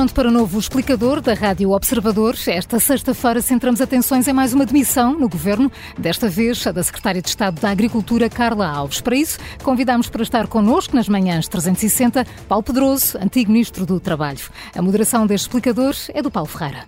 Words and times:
pronto 0.00 0.14
para 0.14 0.28
o 0.28 0.32
novo 0.32 0.58
explicador 0.58 1.20
da 1.20 1.34
Rádio 1.34 1.72
Observador. 1.72 2.34
Esta 2.46 2.80
sexta-feira 2.80 3.42
centramos 3.42 3.82
atenções 3.82 4.26
em 4.26 4.32
mais 4.32 4.54
uma 4.54 4.64
demissão 4.64 5.12
no 5.12 5.28
governo, 5.28 5.70
desta 5.98 6.26
vez 6.26 6.66
a 6.66 6.72
da 6.72 6.82
Secretária 6.82 7.20
de 7.20 7.28
Estado 7.28 7.60
da 7.60 7.68
Agricultura, 7.68 8.30
Carla 8.30 8.66
Alves. 8.66 9.02
Para 9.02 9.14
isso, 9.14 9.38
convidamos 9.62 10.08
para 10.08 10.22
estar 10.22 10.46
connosco 10.46 10.96
nas 10.96 11.06
manhãs 11.06 11.46
360 11.48 12.24
Paulo 12.48 12.62
Pedroso, 12.62 13.18
antigo 13.18 13.52
Ministro 13.52 13.84
do 13.84 14.00
Trabalho. 14.00 14.40
A 14.74 14.80
moderação 14.80 15.26
deste 15.26 15.48
explicador 15.48 15.94
é 16.14 16.22
do 16.22 16.30
Paulo 16.30 16.48
Ferreira. 16.48 16.86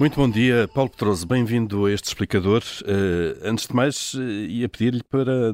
Muito 0.00 0.16
bom 0.16 0.28
dia, 0.28 0.68
Paulo 0.74 0.90
Pedroso, 0.90 1.24
bem-vindo 1.24 1.86
a 1.86 1.92
este 1.92 2.08
explicador. 2.08 2.64
Uh, 2.82 3.38
antes 3.48 3.68
de 3.68 3.76
mais, 3.76 4.14
uh, 4.14 4.20
ia 4.20 4.68
pedir-lhe 4.68 5.04
para 5.04 5.52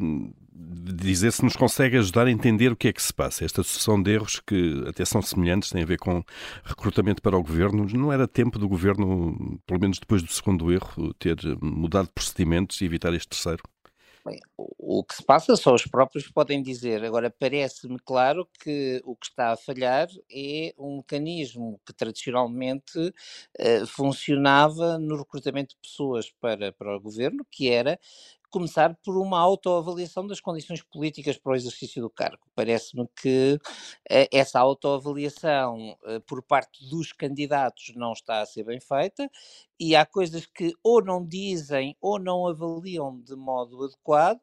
dizer 0.93 1.33
se 1.33 1.45
nos 1.45 1.57
consegue 1.57 1.97
ajudar 1.99 2.27
a 2.27 2.31
entender 2.31 2.73
o 2.73 2.77
que 2.77 2.89
é 2.89 2.93
que 2.93 3.03
se 3.03 3.13
passa. 3.13 3.45
Esta 3.45 3.63
sucessão 3.63 4.03
de 4.03 4.13
erros 4.13 4.41
que 4.41 4.85
até 4.87 5.05
são 5.05 5.23
semelhantes, 5.23 5.71
têm 5.71 5.83
a 5.83 5.87
ver 5.87 5.99
com 5.99 6.23
recrutamento 6.65 7.23
para 7.23 7.37
o 7.37 7.43
governo. 7.43 7.87
Não 7.93 8.13
era 8.13 8.27
tempo 8.27 8.59
do 8.59 8.69
governo, 8.69 9.61
pelo 9.67 9.81
menos 9.81 9.99
depois 9.99 10.23
do 10.23 10.33
segundo 10.33 10.73
erro, 10.73 11.15
ter 11.15 11.37
mudado 11.61 12.09
procedimentos 12.15 12.81
e 12.81 12.85
evitar 12.85 13.13
este 13.15 13.29
terceiro? 13.29 13.63
Bem, 14.29 14.41
o 14.57 15.03
que 15.05 15.15
se 15.15 15.25
passa 15.25 15.57
só 15.57 15.75
os 15.75 15.87
próprios 15.87 16.29
podem 16.29 16.63
dizer. 16.63 17.03
Agora, 17.03 17.31
parece-me 17.31 17.99
claro 17.99 18.47
que 18.63 19.01
o 19.05 19.17
que 19.17 19.27
está 19.27 19.53
a 19.53 19.57
falhar 19.57 20.07
é 20.31 20.75
um 20.77 20.99
mecanismo 20.99 21.81
que 21.87 21.95
tradicionalmente 21.95 22.99
uh, 22.99 23.87
funcionava 23.87 24.99
no 24.99 25.17
recrutamento 25.17 25.75
de 25.75 25.81
pessoas 25.81 26.31
para, 26.41 26.73
para 26.73 26.97
o 26.97 27.01
governo, 27.01 27.47
que 27.51 27.71
era 27.71 27.99
começar 28.51 28.97
por 29.05 29.17
uma 29.19 29.39
autoavaliação 29.39 30.27
das 30.27 30.41
condições 30.41 30.83
políticas 30.83 31.37
para 31.39 31.53
o 31.53 31.57
exercício 31.57 32.03
do 32.03 32.11
cargo. 32.11 32.39
Parece-me 32.55 33.07
que 33.21 33.59
eh, 34.11 34.29
essa 34.33 34.59
autoavaliação 34.61 35.97
eh, 36.07 36.21
por 36.21 36.43
parte 36.43 36.89
dos 36.89 37.13
candidatos 37.13 37.93
não 37.97 38.13
está 38.13 38.41
a 38.41 38.47
ser 38.47 38.65
bem 38.65 38.81
feita 38.81 39.31
e 39.79 39.95
há 39.95 40.05
coisas 40.05 40.47
que 40.47 40.73
ou 40.83 41.03
não 41.05 41.25
dizem 41.25 41.97
ou 42.01 42.19
não 42.19 42.47
avaliam 42.47 43.21
de 43.21 43.37
modo 43.37 43.85
adequado 43.85 44.41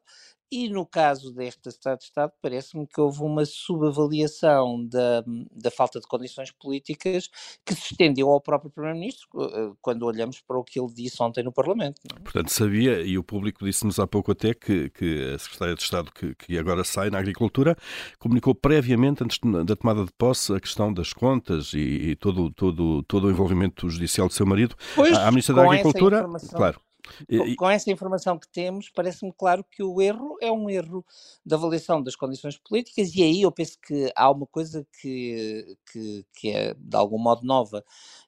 e 0.50 0.68
no 0.68 0.86
caso 0.86 1.32
deste 1.32 1.68
Estado 1.68 1.98
de 1.98 2.04
Estado, 2.04 2.32
parece-me 2.40 2.86
que 2.86 3.00
houve 3.00 3.22
uma 3.22 3.44
subavaliação 3.44 4.86
da, 4.86 5.24
da 5.50 5.70
falta 5.70 5.98
de 6.00 6.06
condições 6.06 6.52
políticas 6.52 7.28
que 7.64 7.74
se 7.74 7.92
estendeu 7.92 8.30
ao 8.30 8.40
próprio 8.40 8.70
Primeiro-Ministro, 8.70 9.28
eh, 9.40 9.72
quando 9.80 10.04
olhamos 10.04 10.40
para 10.40 10.58
o 10.58 10.64
que 10.64 10.78
ele 10.78 10.92
disse 10.92 11.20
ontem 11.22 11.42
no 11.42 11.52
Parlamento. 11.52 12.00
É? 12.04 12.20
Portanto, 12.20 12.50
sabia, 12.50 13.02
e 13.02 13.18
o 13.18 13.24
público 13.24 13.64
disse-nos 13.64 13.98
há 13.98 14.06
pouco 14.06 14.32
até, 14.32 14.54
que, 14.54 14.90
que 14.90 15.34
a 15.34 15.38
Secretária 15.38 15.74
de 15.74 15.82
Estado, 15.82 16.12
que, 16.12 16.34
que 16.34 16.58
agora 16.58 16.84
sai 16.84 17.10
na 17.10 17.18
Agricultura, 17.18 17.76
comunicou 18.18 18.54
previamente, 18.54 19.24
antes 19.24 19.38
da 19.64 19.74
tomada 19.74 20.04
de 20.04 20.12
posse, 20.12 20.54
a 20.54 20.60
questão 20.60 20.92
das 20.92 21.12
contas 21.12 21.72
e, 21.72 21.78
e 22.10 22.16
todo, 22.16 22.50
todo, 22.50 23.02
todo 23.02 23.26
o 23.26 23.30
envolvimento 23.30 23.88
judicial 23.90 24.28
do 24.28 24.34
seu 24.34 24.46
marido. 24.46 24.76
Pois, 24.94 25.16
a 25.16 25.30
Ministra 25.30 25.54
da 25.56 25.64
Agricultura, 25.64 26.26
claro. 26.54 26.80
Com, 27.28 27.56
com 27.56 27.70
essa 27.70 27.90
informação 27.90 28.38
que 28.38 28.48
temos, 28.48 28.88
parece-me 28.90 29.32
claro 29.32 29.64
que 29.64 29.82
o 29.82 30.00
erro 30.00 30.36
é 30.40 30.50
um 30.50 30.68
erro 30.68 31.04
da 31.44 31.56
avaliação 31.56 32.02
das 32.02 32.16
condições 32.16 32.58
políticas, 32.58 33.14
e 33.14 33.22
aí 33.22 33.42
eu 33.42 33.52
penso 33.52 33.78
que 33.80 34.12
há 34.14 34.30
uma 34.30 34.46
coisa 34.46 34.86
que, 35.00 35.76
que, 35.90 36.26
que 36.34 36.50
é 36.50 36.74
de 36.74 36.96
algum 36.96 37.18
modo 37.18 37.44
nova, 37.44 37.84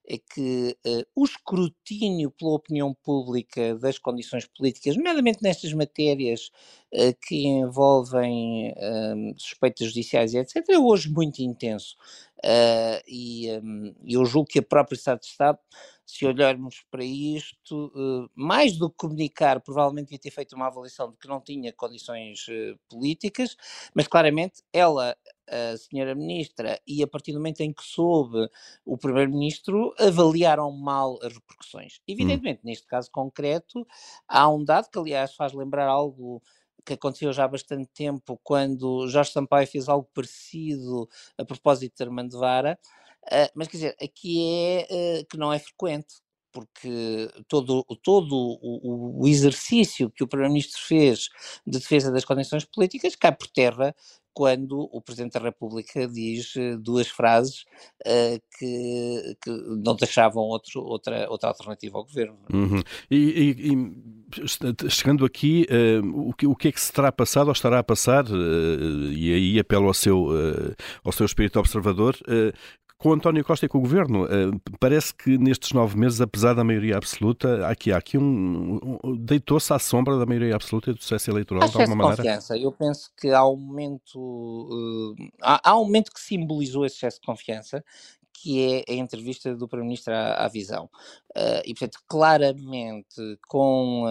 é 0.07 0.17
que 0.19 0.77
uh, 0.87 1.05
o 1.15 1.25
escrutínio 1.25 2.31
pela 2.31 2.53
opinião 2.53 2.95
pública 2.95 3.77
das 3.77 3.99
condições 3.99 4.47
políticas, 4.47 4.97
nomeadamente 4.97 5.43
nestas 5.43 5.73
matérias 5.73 6.51
uh, 6.95 7.15
que 7.27 7.47
envolvem 7.47 8.71
uh, 8.73 9.35
suspeitas 9.37 9.89
judiciais 9.89 10.33
e 10.33 10.39
etc., 10.39 10.65
é 10.69 10.79
hoje 10.79 11.11
muito 11.11 11.41
intenso. 11.41 11.97
Uh, 12.39 13.03
e 13.07 13.51
um, 13.63 13.95
eu 14.07 14.25
julgo 14.25 14.49
que 14.49 14.61
a 14.61 14.63
própria 14.63 14.97
Estado 14.97 15.21
de 15.21 15.27
Estado, 15.27 15.59
se 16.09 16.25
olharmos 16.25 16.83
para 16.91 17.05
isto, 17.05 17.93
uh, 17.95 18.31
mais 18.35 18.79
do 18.79 18.89
que 18.89 18.97
comunicar, 18.97 19.61
provavelmente 19.61 20.07
devia 20.07 20.19
ter 20.19 20.31
feito 20.31 20.57
uma 20.57 20.67
avaliação 20.69 21.11
de 21.11 21.19
que 21.19 21.29
não 21.29 21.39
tinha 21.39 21.71
condições 21.71 22.49
uh, 22.49 22.79
políticas, 22.89 23.55
mas 23.95 24.09
claramente 24.09 24.63
ela, 24.73 25.15
a 25.47 25.77
senhora 25.77 26.15
Ministra, 26.15 26.81
e 26.87 27.03
a 27.03 27.07
partir 27.07 27.33
do 27.33 27.39
momento 27.39 27.61
em 27.61 27.75
que 27.75 27.85
soube 27.85 28.49
o 28.87 28.97
Primeiro-Ministro, 28.97 29.95
avaliaram 29.99 30.73
mal 30.73 31.19
as 31.23 31.35
repercussões. 31.35 31.99
Hum. 31.99 32.03
Evidentemente, 32.09 32.61
hum. 32.61 32.69
neste 32.69 32.87
caso 32.87 33.11
concreto, 33.13 33.87
há 34.27 34.49
um 34.49 34.65
dado 34.65 34.89
que, 34.91 34.99
aliás, 34.99 35.35
faz 35.35 35.53
lembrar 35.53 35.89
algo 35.89 36.43
que 36.87 36.95
aconteceu 36.95 37.31
já 37.35 37.45
há 37.45 37.49
bastante 37.49 37.87
tempo, 37.93 38.41
quando 38.43 39.07
Jorge 39.09 39.31
Sampaio 39.31 39.67
fez 39.67 39.91
algo 39.91 40.09
parecido 40.15 41.07
a 41.37 41.45
propósito 41.45 41.99
de 41.99 42.03
Armando 42.03 42.39
Vara, 42.39 42.79
uh, 43.33 43.51
mas 43.55 43.69
quer 43.69 43.77
dizer, 43.77 43.97
aqui 44.03 44.41
é 44.51 45.21
uh, 45.23 45.27
que 45.27 45.37
não 45.37 45.53
é 45.53 45.59
frequente, 45.59 46.15
porque 46.53 47.31
todo, 47.47 47.85
todo 48.03 48.35
o, 48.35 49.23
o, 49.23 49.29
exercício 49.29 50.11
que 50.11 50.25
o 50.25 50.27
Primeiro-Ministro 50.27 50.81
fez 50.83 51.29
de 51.67 51.79
defesa 51.79 52.11
das 52.11 52.25
condições 52.25 52.65
políticas 52.65 53.15
cai 53.15 53.33
por 53.33 53.47
terra 53.49 53.95
quando 54.39 54.89
o 54.93 55.03
Presidente 55.03 55.33
da 55.33 55.41
República 55.41 56.07
diz 56.07 56.55
eh, 56.57 56.77
duas 56.77 57.09
frases 57.09 57.65
uh, 58.07 58.41
que, 58.57 59.37
que, 59.43 59.51
não 59.85 59.97
deixavam 59.97 60.45
outro, 60.45 60.81
outra, 60.81 61.29
outra 61.29 61.49
alternativa 61.49 61.99
ao 61.99 62.05
governo. 62.05 62.39
Uhum. 62.53 62.81
E, 63.11 63.17
e, 63.17 63.73
e, 63.73 64.89
chegando 64.89 65.25
aqui, 65.25 65.67
uh, 65.69 66.29
o, 66.29 66.33
que, 66.33 66.47
o 66.47 66.55
que 66.55 66.69
é 66.69 66.73
que 66.73 66.81
se 66.81 66.93
terá 66.93 67.11
passado 67.11 67.49
ou 67.49 67.53
estará 67.53 67.81
a 67.81 67.83
passar, 67.83 68.27
uh, 68.27 69.13
e 69.13 69.35
aí 69.35 69.59
apelo 69.59 69.89
ao 69.89 69.95
seu, 69.95 70.29
ao 71.03 71.11
seu 71.11 71.27
espírito 71.27 71.59
observador, 71.59 72.17
com 72.99 73.13
António 73.13 73.45
Costa 73.45 73.65
e 73.65 73.69
com 73.69 73.79
o 73.79 73.81
governo. 73.81 74.25
Uh, 74.25 74.61
parece 74.81 75.15
que 75.15 75.39
nestes 75.39 75.73
nove 75.73 75.97
meses, 75.97 76.21
apesar 76.21 76.55
da 76.55 76.65
maioria 76.65 76.97
absoluta, 76.97 77.67
aqui 77.67 77.93
há 77.93 77.97
aqui 77.97 78.19
um, 78.19 78.99
um 79.05 79.17
deitou-se 79.17 79.73
à 79.73 79.79
sombra 79.79 80.19
da 80.19 80.27
maioria 80.27 80.57
absoluta 80.57 80.91
e 80.91 80.95
do 80.95 81.01
sucesso 81.01 81.31
eleitoral 81.31 81.69
de 81.69 81.77
alguma 81.77 81.95
maneira. 81.95 82.17
confiança. 82.17 82.59
Eu 82.59 82.73
penso 82.73 83.11
que 83.17 83.31
há 83.31 83.47
um 83.47 83.57
momento, 83.57 84.19
uh, 84.19 85.15
há, 85.41 85.71
há, 85.71 85.79
um 85.79 85.85
momento 85.85 86.13
que 86.13 86.21
simbolizou 86.21 86.85
esse 86.85 86.97
excesso 86.97 87.21
de 87.21 87.27
confiança, 87.27 87.85
que 88.33 88.85
é 88.89 88.93
a 88.93 88.97
entrevista 88.97 89.55
do 89.55 89.69
Primeiro-Ministro 89.69 90.13
à, 90.13 90.45
à 90.45 90.49
Visão. 90.49 90.91
Uh, 91.37 91.63
e, 91.65 91.75
portanto, 91.75 92.01
claramente, 92.09 93.39
com 93.47 94.07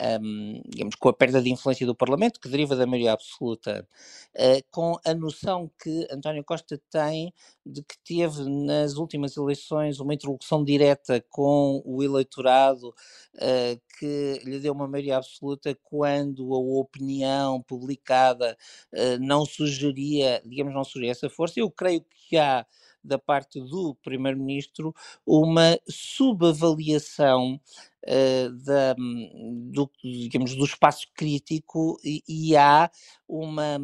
um, 0.00 0.60
digamos, 0.66 0.94
com 0.96 1.08
a 1.08 1.12
perda 1.12 1.40
de 1.40 1.50
influência 1.50 1.86
do 1.86 1.94
Parlamento, 1.94 2.40
que 2.40 2.48
deriva 2.48 2.74
da 2.74 2.86
maioria 2.86 3.12
absoluta, 3.12 3.86
uh, 4.34 4.64
com 4.70 4.98
a 5.04 5.14
noção 5.14 5.70
que 5.80 6.06
António 6.10 6.44
Costa 6.44 6.80
tem 6.90 7.32
de 7.64 7.82
que 7.82 7.96
teve 8.04 8.44
nas 8.48 8.94
últimas 8.96 9.36
eleições 9.36 10.00
uma 10.00 10.14
interlocução 10.14 10.64
direta 10.64 11.24
com 11.30 11.80
o 11.84 12.02
eleitorado 12.02 12.88
uh, 12.88 13.80
que 13.98 14.40
lhe 14.44 14.58
deu 14.58 14.72
uma 14.72 14.88
maioria 14.88 15.18
absoluta 15.18 15.76
quando 15.82 16.52
a 16.54 16.58
opinião 16.58 17.62
publicada 17.62 18.56
uh, 18.92 19.18
não 19.20 19.46
sugeria, 19.46 20.42
digamos, 20.44 20.74
não 20.74 20.84
sugeria 20.84 21.12
essa 21.12 21.30
força. 21.30 21.60
Eu 21.60 21.70
creio 21.70 22.04
que 22.28 22.36
há 22.36 22.66
da 23.04 23.18
parte 23.18 23.60
do 23.60 23.94
Primeiro-Ministro 24.02 24.94
uma 25.26 25.78
subavaliação 25.88 27.60
uh, 28.06 28.50
da, 28.64 28.94
do, 28.94 29.90
digamos, 30.02 30.54
do 30.56 30.64
espaço 30.64 31.08
crítico 31.14 32.00
e, 32.04 32.22
e 32.28 32.56
há 32.56 32.90
uma, 33.28 33.78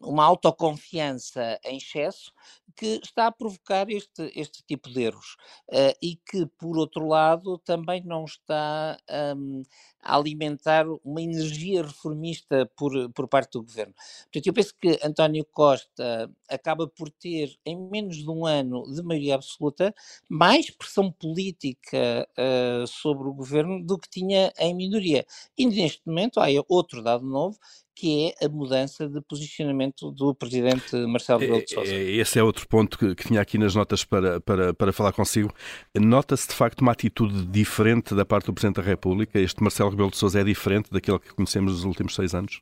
uma 0.00 0.24
autoconfiança 0.24 1.58
em 1.64 1.78
excesso 1.78 2.32
que 2.76 3.00
está 3.02 3.26
a 3.26 3.32
provocar 3.32 3.88
este, 3.90 4.32
este 4.34 4.62
tipo 4.64 4.90
de 4.90 5.02
erros 5.02 5.36
uh, 5.70 5.96
e 6.02 6.16
que, 6.16 6.46
por 6.58 6.76
outro 6.76 7.06
lado, 7.06 7.58
também 7.58 8.02
não 8.04 8.24
está 8.24 8.96
um, 9.36 9.62
a 10.02 10.16
alimentar 10.16 10.86
uma 11.04 11.22
energia 11.22 11.82
reformista 11.82 12.70
por, 12.76 12.92
por 13.12 13.28
parte 13.28 13.52
do 13.52 13.62
governo. 13.62 13.94
Portanto, 14.24 14.46
eu 14.46 14.52
penso 14.52 14.74
que 14.80 15.00
António 15.02 15.44
Costa 15.50 16.30
acaba 16.48 16.86
por 16.86 17.10
ter, 17.10 17.56
em 17.64 17.76
menos 17.76 18.16
de 18.16 18.30
um 18.30 18.44
ano 18.44 18.82
de 18.92 19.02
maioria 19.02 19.36
absoluta, 19.36 19.94
mais 20.28 20.70
pressão 20.70 21.10
política 21.10 22.28
uh, 22.38 22.86
sobre 22.86 23.28
o 23.28 23.32
governo 23.32 23.82
do 23.84 23.98
que 23.98 24.08
tinha 24.08 24.52
em 24.58 24.74
minoria. 24.74 25.24
E 25.56 25.66
neste 25.66 26.02
momento 26.06 26.38
há 26.40 26.46
outro 26.68 27.02
dado 27.02 27.24
novo, 27.24 27.58
que 27.94 28.34
é 28.40 28.46
a 28.46 28.48
mudança 28.48 29.08
de 29.08 29.20
posicionamento 29.20 30.10
do 30.10 30.34
presidente 30.34 30.96
Marcelo 31.06 31.40
Rebelo 31.40 31.64
de 31.64 31.70
Sousa. 31.70 31.94
Esse 31.94 32.38
é 32.38 32.42
outro 32.42 32.66
ponto 32.68 32.98
que, 32.98 33.14
que, 33.14 33.28
tinha 33.28 33.40
aqui 33.40 33.56
nas 33.56 33.74
notas 33.74 34.04
para, 34.04 34.40
para, 34.40 34.74
para 34.74 34.92
falar 34.92 35.12
consigo. 35.12 35.52
Nota-se 35.94 36.48
de 36.48 36.54
facto 36.54 36.80
uma 36.80 36.92
atitude 36.92 37.46
diferente 37.46 38.14
da 38.14 38.24
parte 38.24 38.46
do 38.46 38.54
Presidente 38.54 38.76
da 38.76 38.82
República? 38.82 39.38
Este 39.38 39.62
Marcelo 39.62 39.90
Rebelo 39.90 40.10
de 40.10 40.16
Sousa 40.16 40.40
é 40.40 40.44
diferente 40.44 40.90
daquele 40.90 41.18
que 41.18 41.32
conhecemos 41.34 41.72
nos 41.72 41.84
últimos 41.84 42.14
seis 42.14 42.34
anos? 42.34 42.60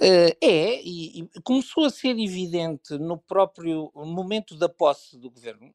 Uh, 0.00 0.34
é, 0.40 0.82
e, 0.82 1.20
e, 1.20 1.28
começou 1.44 1.84
a 1.84 1.90
ser 1.90 2.18
evidente 2.18 2.96
no 2.96 3.18
próprio 3.18 3.92
momento 3.94 4.56
da 4.56 4.66
posse 4.66 5.18
do 5.18 5.30
governo. 5.30 5.72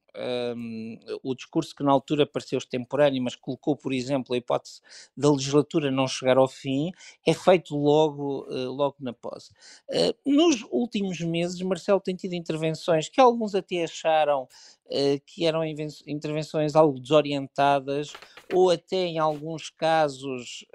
O 1.21 1.35
discurso 1.35 1.75
que 1.75 1.83
na 1.83 1.91
altura 1.91 2.25
pareceu 2.25 2.57
extemporâneo, 2.57 3.21
mas 3.21 3.35
colocou, 3.35 3.75
por 3.75 3.93
exemplo, 3.93 4.33
a 4.33 4.37
hipótese 4.37 4.81
da 5.15 5.31
legislatura 5.31 5.91
não 5.91 6.07
chegar 6.07 6.37
ao 6.37 6.47
fim, 6.47 6.91
é 7.25 7.33
feito 7.33 7.77
logo, 7.77 8.47
uh, 8.49 8.71
logo 8.71 8.95
na 8.99 9.13
posse. 9.13 9.53
Uh, 9.87 10.15
nos 10.25 10.63
últimos 10.71 11.21
meses, 11.21 11.61
Marcelo 11.61 12.01
tem 12.01 12.15
tido 12.15 12.33
intervenções 12.33 13.07
que 13.07 13.21
alguns 13.21 13.53
até 13.53 13.83
acharam 13.83 14.47
que 15.25 15.45
eram 15.45 15.65
intervenções 15.65 16.73
algo 16.73 16.97
desorientadas 16.97 18.13
ou 18.53 18.69
até 18.69 18.95
em 18.95 19.19
alguns 19.19 19.69
casos 19.69 20.65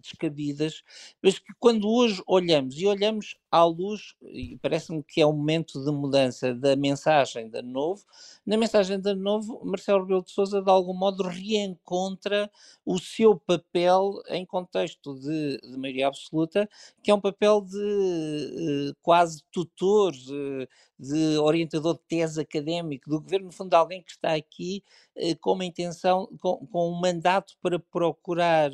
descabidas, 0.00 0.82
mas 1.22 1.38
que 1.38 1.52
quando 1.58 1.88
hoje 1.88 2.22
olhamos 2.26 2.78
e 2.78 2.86
olhamos 2.86 3.36
à 3.50 3.64
luz, 3.64 4.14
e 4.22 4.58
parece-me 4.62 5.02
que 5.02 5.20
é 5.20 5.26
o 5.26 5.32
momento 5.32 5.82
de 5.82 5.90
mudança 5.90 6.54
da 6.54 6.76
mensagem 6.76 7.48
da 7.48 7.62
Novo, 7.62 8.04
na 8.44 8.56
mensagem 8.56 9.00
da 9.00 9.14
Novo, 9.14 9.60
Marcelo 9.64 10.02
Rebelo 10.02 10.22
de 10.22 10.30
Sousa 10.30 10.62
de 10.62 10.70
algum 10.70 10.94
modo 10.94 11.22
reencontra 11.22 12.50
o 12.84 12.98
seu 12.98 13.36
papel 13.36 14.22
em 14.28 14.44
contexto 14.44 15.14
de, 15.14 15.58
de 15.58 15.76
maioria 15.76 16.08
absoluta, 16.08 16.68
que 17.02 17.10
é 17.10 17.14
um 17.14 17.20
papel 17.20 17.60
de 17.60 17.76
uh, 17.76 18.96
quase 19.02 19.42
tutor, 19.50 20.12
uh, 20.12 20.68
de 20.98 21.38
orientador 21.38 21.94
de 21.94 22.00
tese 22.08 22.40
académico 22.40 23.08
do 23.08 23.20
governo, 23.20 23.46
no 23.46 23.52
fundo, 23.52 23.74
alguém 23.74 24.02
que 24.02 24.10
está 24.10 24.34
aqui 24.34 24.82
uh, 25.16 25.36
com 25.40 25.52
uma 25.52 25.64
intenção, 25.64 26.28
com, 26.40 26.66
com, 26.66 26.90
um 26.90 27.00
mandato 27.00 27.54
para 27.62 27.78
procurar 27.78 28.70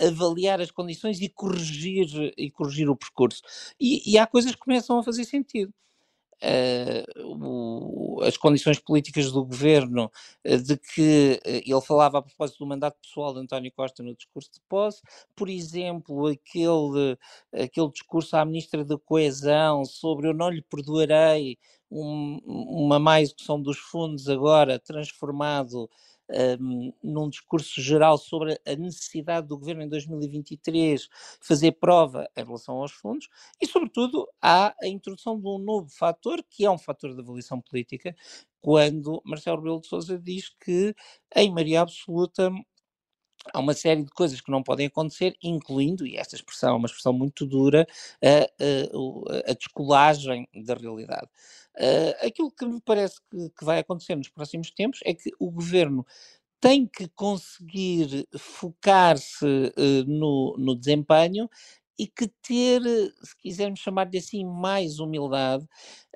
avaliar 0.00 0.60
as 0.60 0.70
condições 0.70 1.20
e 1.20 1.28
corrigir, 1.28 2.32
e 2.36 2.50
corrigir 2.50 2.88
o 2.88 2.96
percurso. 2.96 3.42
E, 3.80 4.12
e 4.12 4.18
há 4.18 4.26
coisas 4.26 4.52
que 4.52 4.60
começam 4.60 4.98
a 4.98 5.02
fazer 5.02 5.24
sentido. 5.24 5.72
Uh, 6.42 7.22
o, 7.24 8.20
as 8.22 8.36
condições 8.36 8.76
políticas 8.80 9.30
do 9.30 9.44
governo, 9.44 10.10
uh, 10.44 10.58
de 10.58 10.76
que 10.76 11.40
uh, 11.46 11.48
ele 11.48 11.80
falava 11.82 12.18
a 12.18 12.22
propósito 12.22 12.58
do 12.58 12.66
mandato 12.66 12.98
pessoal 13.00 13.32
de 13.32 13.38
António 13.38 13.70
Costa 13.70 14.02
no 14.02 14.12
discurso 14.12 14.50
de 14.52 14.60
posse, 14.68 15.02
por 15.36 15.48
exemplo, 15.48 16.26
aquele, 16.26 17.16
aquele 17.52 17.90
discurso 17.90 18.36
à 18.36 18.44
Ministra 18.44 18.84
da 18.84 18.98
Coesão 18.98 19.84
sobre 19.84 20.28
eu 20.28 20.34
não 20.34 20.50
lhe 20.50 20.62
perdoarei 20.62 21.58
um, 21.88 22.40
uma 22.44 22.98
má 22.98 23.20
execução 23.20 23.60
dos 23.60 23.78
fundos 23.78 24.28
agora 24.28 24.78
transformado 24.78 25.88
um, 26.60 26.92
num 27.02 27.28
discurso 27.28 27.80
geral 27.80 28.18
sobre 28.18 28.58
a 28.66 28.74
necessidade 28.76 29.46
do 29.48 29.58
governo 29.58 29.82
em 29.82 29.88
2023 29.88 31.08
fazer 31.40 31.72
prova 31.72 32.28
em 32.36 32.44
relação 32.44 32.76
aos 32.76 32.92
fundos 32.92 33.28
e, 33.60 33.66
sobretudo, 33.66 34.26
há 34.40 34.74
a 34.82 34.88
introdução 34.88 35.38
de 35.40 35.46
um 35.46 35.58
novo 35.58 35.88
fator, 35.90 36.42
que 36.50 36.64
é 36.64 36.70
um 36.70 36.78
fator 36.78 37.14
de 37.14 37.20
avaliação 37.20 37.60
política, 37.60 38.14
quando 38.60 39.20
Marcelo 39.24 39.56
Rebelo 39.58 39.80
de 39.80 39.88
Sousa 39.88 40.18
diz 40.18 40.48
que, 40.60 40.94
em 41.34 41.50
maioria 41.52 41.80
absoluta, 41.82 42.50
há 43.52 43.58
uma 43.58 43.74
série 43.74 44.02
de 44.02 44.10
coisas 44.10 44.40
que 44.40 44.50
não 44.50 44.62
podem 44.62 44.86
acontecer, 44.86 45.36
incluindo, 45.42 46.06
e 46.06 46.16
esta 46.16 46.34
expressão 46.34 46.74
é 46.74 46.76
uma 46.76 46.86
expressão 46.86 47.12
muito 47.12 47.46
dura, 47.46 47.86
a, 48.22 49.50
a, 49.50 49.54
descolagem 49.54 50.48
da 50.54 50.74
realidade. 50.74 51.28
Aquilo 52.24 52.50
que 52.50 52.66
me 52.66 52.80
parece 52.80 53.20
que, 53.30 53.50
que, 53.50 53.64
vai 53.64 53.78
acontecer 53.78 54.14
nos 54.14 54.28
próximos 54.28 54.70
tempos 54.70 55.00
é 55.04 55.14
que 55.14 55.30
o 55.38 55.50
governo 55.50 56.06
tem 56.62 56.86
que 56.86 57.08
conseguir 57.08 58.28
focar-se 58.38 59.44
uh, 59.44 60.04
no, 60.06 60.54
no 60.56 60.76
desempenho 60.76 61.50
e 61.98 62.06
que 62.06 62.28
ter, 62.42 62.82
se 63.22 63.36
quisermos 63.40 63.80
chamar-lhe 63.80 64.18
assim, 64.18 64.44
mais 64.44 64.98
humildade, 64.98 65.66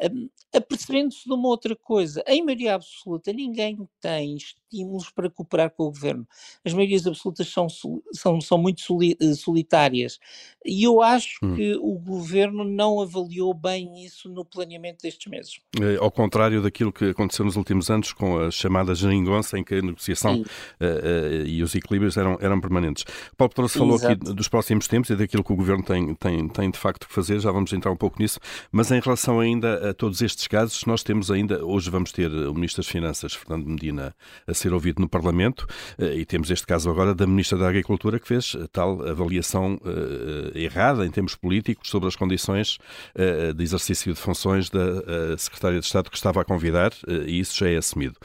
hum, 0.03 0.29
apercebendo-se 0.55 1.25
de 1.25 1.33
uma 1.33 1.49
outra 1.49 1.77
coisa. 1.77 2.25
Em 2.27 2.45
maioria 2.45 2.75
absoluta, 2.75 3.33
ninguém 3.33 3.79
tem 4.01 4.37
estímulos 4.37 5.11
para 5.11 5.31
cooperar 5.31 5.71
com 5.71 5.85
o 5.85 5.91
governo. 5.91 6.27
As 6.65 6.73
maiorias 6.73 7.07
absolutas 7.07 7.49
são, 7.49 7.67
são, 8.13 8.41
são 8.41 8.59
muito 8.59 8.83
eh, 9.03 9.35
solitárias. 9.35 10.19
E 10.65 10.83
eu 10.83 11.03
acho 11.03 11.39
hum. 11.43 11.55
que 11.55 11.77
o 11.77 11.99
governo 11.99 12.65
não 12.65 13.01
avaliou 13.01 13.53
bem 13.55 14.05
isso 14.05 14.29
no 14.29 14.45
planeamento 14.45 15.03
destes 15.03 15.31
meses. 15.31 15.61
É, 15.81 15.97
ao 15.97 16.11
contrário 16.11 16.63
daquilo 16.63 16.93
que 16.93 17.11
aconteceu 17.11 17.45
nos 17.45 17.57
últimos 17.57 17.91
anos 17.91 18.13
com 18.13 18.39
a 18.39 18.51
chamada 18.51 18.95
geringonça, 18.95 19.59
em 19.59 19.65
que 19.65 19.75
a 19.75 19.83
negociação 19.83 20.41
uh, 20.41 20.45
uh, 20.45 21.47
e 21.47 21.63
os 21.63 21.75
equilíbrios 21.75 22.17
eram, 22.17 22.39
eram 22.41 22.61
permanentes. 22.61 23.05
Paulo 23.37 23.51
Pedroso 23.51 23.79
falou 23.79 23.97
Exato. 23.97 24.13
aqui 24.13 24.35
dos 24.35 24.49
próximos 24.49 24.89
tempos 24.89 25.11
e 25.11 25.17
daquilo 25.17 25.45
que 25.45 25.53
o 25.53 25.57
governo 25.57 25.66
tem, 25.85 26.15
tem, 26.15 26.49
tem 26.49 26.71
de 26.71 26.79
facto 26.79 27.07
que 27.07 27.15
fazer, 27.15 27.39
já 27.41 27.51
vamos 27.51 27.73
entrar 27.73 27.91
um 27.91 27.97
pouco 27.97 28.21
nisso, 28.21 28.39
mas 28.71 28.91
em 28.91 29.01
relação 29.01 29.41
ainda 29.41 29.91
a 29.91 29.95
todos 29.95 30.23
estes 30.23 30.47
casos, 30.47 30.85
nós 30.85 31.03
temos 31.03 31.31
ainda, 31.31 31.65
hoje 31.65 31.91
vamos 31.91 32.13
ter 32.13 32.31
o 32.31 32.55
Ministro 32.55 32.83
das 32.83 32.91
Finanças, 32.91 33.35
Fernando 33.35 33.67
Medina, 33.67 34.15
a 34.47 34.55
ser 34.55 34.73
ouvido 34.73 35.01
no 35.01 35.09
Parlamento, 35.09 35.67
e 35.99 36.25
temos 36.25 36.51
este 36.51 36.67
caso 36.67 36.91
agora 36.91 37.15
da 37.15 37.27
Ministra 37.27 37.59
da 37.59 37.69
Agricultura 37.69 38.19
que 38.19 38.29
fez 38.29 38.57
tal 38.73 39.07
avaliação 39.07 39.75
uh, 39.75 40.57
errada 40.57 41.07
em 41.07 41.11
termos 41.11 41.35
políticos 41.35 41.89
sobre 41.91 42.09
as 42.09 42.17
condições 42.17 42.79
uh, 43.15 43.53
de 43.55 43.63
exercício 43.63 44.13
de 44.13 44.21
funções 44.21 44.71
da 44.71 45.37
Secretária 45.39 45.81
de 45.81 45.87
Estado 45.87 46.11
que 46.11 46.17
estava 46.17 46.41
a 46.41 46.45
convidar, 46.45 46.93
e 47.27 47.39
isso 47.39 47.59
já 47.59 47.69
é 47.69 47.77
assumido. 47.77 48.17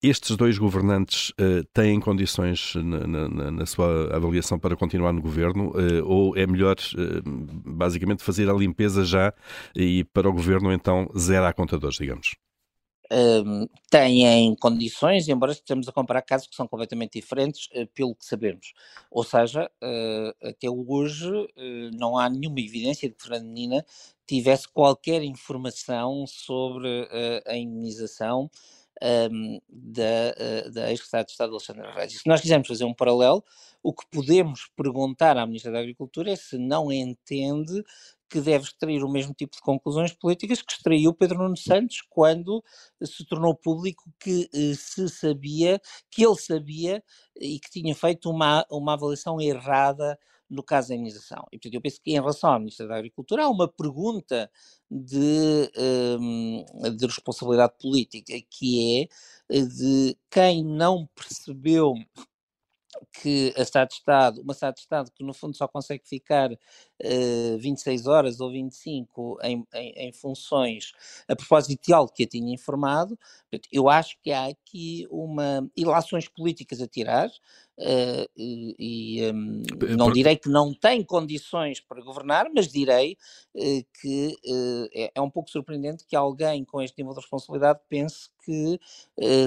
Estes 0.00 0.36
dois 0.36 0.56
governantes 0.58 1.30
uh, 1.30 1.64
têm 1.72 1.98
condições 1.98 2.72
na, 2.76 3.04
na, 3.04 3.50
na, 3.50 3.66
sua 3.66 4.14
avaliação 4.14 4.56
para 4.56 4.76
continuar 4.76 5.12
no 5.12 5.20
governo 5.20 5.70
uh, 5.70 6.06
ou 6.06 6.36
é 6.36 6.46
melhor 6.46 6.76
uh, 6.76 7.22
basicamente 7.66 8.22
fazer 8.22 8.48
a 8.48 8.52
limpeza 8.52 9.04
já 9.04 9.34
e 9.74 10.04
para 10.04 10.28
o 10.28 10.32
governo 10.32 10.72
então 10.72 11.10
zerar 11.18 11.52
contadores, 11.52 11.96
digamos? 11.96 12.36
Um, 13.10 13.66
têm 13.90 14.54
condições, 14.54 15.26
embora 15.26 15.50
estejamos 15.50 15.88
a 15.88 15.92
comparar 15.92 16.22
casos 16.22 16.46
que 16.46 16.54
são 16.54 16.68
completamente 16.68 17.18
diferentes, 17.18 17.68
pelo 17.92 18.14
que 18.14 18.24
sabemos. 18.24 18.74
Ou 19.10 19.24
seja, 19.24 19.68
até 20.42 20.68
hoje 20.68 21.26
não 21.94 22.18
há 22.18 22.28
nenhuma 22.28 22.60
evidência 22.60 23.08
de 23.08 23.14
que 23.14 23.22
Fernando 23.22 23.46
Menina 23.46 23.82
tivesse 24.26 24.68
qualquer 24.68 25.22
informação 25.22 26.26
sobre 26.26 27.08
a 27.46 27.56
indenização 27.56 28.50
um, 29.02 29.60
da, 29.68 30.66
uh, 30.66 30.70
da 30.70 30.90
ex-secretária 30.90 31.24
de 31.24 31.32
Estado 31.32 31.50
Alexandra 31.50 31.92
Reis. 31.92 32.12
Se 32.12 32.26
nós 32.26 32.40
quisermos 32.40 32.68
fazer 32.68 32.84
um 32.84 32.94
paralelo, 32.94 33.44
o 33.82 33.92
que 33.92 34.04
podemos 34.10 34.68
perguntar 34.76 35.36
à 35.36 35.46
Ministra 35.46 35.72
da 35.72 35.78
Agricultura 35.78 36.30
é 36.30 36.36
se 36.36 36.58
não 36.58 36.90
entende 36.92 37.82
que 38.28 38.40
deve 38.40 38.64
extrair 38.64 39.02
o 39.02 39.08
mesmo 39.08 39.32
tipo 39.32 39.56
de 39.56 39.62
conclusões 39.62 40.12
políticas 40.12 40.60
que 40.60 40.72
extraiu 40.72 41.14
Pedro 41.14 41.38
Nuno 41.38 41.56
Santos 41.56 42.02
quando 42.10 42.62
se 43.02 43.24
tornou 43.24 43.54
público 43.54 44.04
que 44.20 44.48
uh, 44.52 44.74
se 44.74 45.08
sabia, 45.08 45.80
que 46.10 46.24
ele 46.24 46.36
sabia 46.36 47.02
e 47.40 47.58
que 47.58 47.70
tinha 47.70 47.94
feito 47.94 48.30
uma, 48.30 48.66
uma 48.70 48.94
avaliação 48.94 49.40
errada 49.40 50.18
no 50.50 50.62
caso 50.62 50.88
da 50.88 50.94
imunização. 50.94 51.44
E, 51.52 51.58
portanto, 51.58 51.74
eu 51.74 51.80
penso 51.80 52.00
que 52.02 52.10
em 52.10 52.14
relação 52.14 52.52
à 52.52 52.58
Ministra 52.58 52.86
da 52.86 52.96
Agricultura 52.96 53.44
há 53.44 53.48
uma 53.48 53.68
pergunta 53.68 54.50
de, 54.90 55.70
um, 56.20 56.64
de 56.96 57.06
responsabilidade 57.06 57.74
política, 57.80 58.32
que 58.50 59.08
é 59.50 59.56
eh, 59.56 59.62
de 59.62 60.16
quem 60.30 60.64
não 60.64 61.06
percebeu 61.14 61.94
que 63.12 63.52
a 63.56 63.62
Estado 63.62 63.88
de 63.88 63.94
Estado, 63.94 64.40
uma 64.42 64.52
Estado 64.52 64.74
de 64.74 64.80
Estado 64.80 65.10
que 65.12 65.24
no 65.24 65.34
fundo 65.34 65.56
só 65.56 65.68
consegue 65.68 66.06
ficar 66.06 66.50
uh, 67.02 67.58
26 67.58 68.06
horas 68.06 68.40
ou 68.40 68.50
25 68.50 69.38
em, 69.42 69.66
em, 69.74 69.92
em, 70.08 70.12
funções 70.12 70.92
a 71.28 71.36
propósito 71.36 71.80
de 71.86 71.92
algo 71.92 72.12
que 72.12 72.24
a 72.24 72.26
tinha 72.26 72.52
informado, 72.52 73.18
eu 73.72 73.88
acho 73.88 74.16
que 74.22 74.30
há 74.30 74.46
aqui 74.46 75.06
uma 75.10 75.68
ilações 75.76 76.28
políticas 76.28 76.80
a 76.80 76.86
tirar, 76.86 77.30
Uh, 77.78 78.26
e, 78.36 78.74
e 78.76 79.32
um, 79.32 79.62
não 79.96 80.10
direi 80.10 80.34
que 80.34 80.48
não 80.48 80.74
tem 80.74 81.04
condições 81.04 81.78
para 81.78 82.02
governar, 82.02 82.50
mas 82.52 82.66
direi 82.66 83.16
uh, 83.54 83.86
que 84.00 84.36
uh, 84.44 84.88
é, 84.92 85.12
é, 85.14 85.20
um 85.20 85.30
pouco 85.30 85.48
surpreendente 85.48 86.04
que 86.04 86.16
alguém 86.16 86.64
com 86.64 86.82
este 86.82 86.98
nível 86.98 87.14
de 87.14 87.20
responsabilidade 87.20 87.78
pense 87.88 88.30
que 88.44 88.80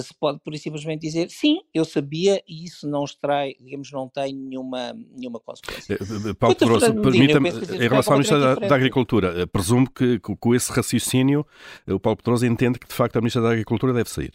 se 0.03 0.13
pode 0.13 0.39
por 0.41 0.55
simplesmente 0.55 1.01
dizer 1.01 1.27
sim, 1.31 1.61
eu 1.73 1.83
sabia 1.83 2.41
e 2.47 2.65
isso 2.65 2.87
não 2.87 3.03
extrai, 3.03 3.55
digamos, 3.59 3.91
não 3.91 4.07
tem 4.07 4.31
nenhuma, 4.31 4.93
nenhuma 4.93 5.39
consequência. 5.39 5.97
Paulo 6.39 6.55
Pedroso, 6.55 6.93
permita-me, 7.01 7.40
em 7.47 7.87
relação 7.89 8.13
à 8.13 8.17
Ministra 8.17 8.39
da, 8.39 8.55
da, 8.55 8.75
Agricultura, 8.75 9.47
presumo 9.47 9.89
que, 9.89 10.19
com 10.19 10.55
esse 10.55 10.71
raciocínio 10.71 11.45
o 11.87 11.99
Paulo 11.99 12.17
Pedroso 12.17 12.45
entende 12.45 12.79
que 12.79 12.87
de 12.87 12.93
facto 12.93 13.17
a 13.17 13.21
Ministra 13.21 13.41
da 13.41 13.51
Agricultura 13.51 13.93
deve 13.93 14.09
sair 14.09 14.31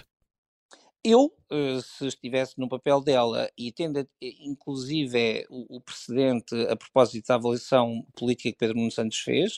eu, 1.07 1.33
eh, 1.53 1.79
se 1.83 2.09
estivesse 2.09 2.59
no 2.59 2.69
papel 2.69 3.01
dela 3.01 3.49
e 3.57 3.71
tendo 3.71 4.01
eh, 4.01 4.07
inclusive 4.41 5.47
o, 5.49 5.81
precedente 5.81 6.53
a 6.69 6.75
propósito 6.75 7.29
da 7.29 7.37
avaliação 7.37 8.05
política 8.17 8.51
que 8.51 8.59
Pedro 8.59 8.77
Nuno 8.77 8.91
Santos 8.91 9.19
fez, 9.21 9.57